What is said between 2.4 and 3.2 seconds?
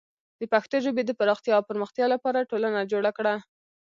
ټولنه جوړه